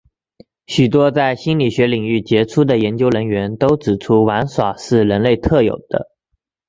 [0.65, 6.09] 许多在心理学领域杰出的研究人员都指出玩耍是人类特有的。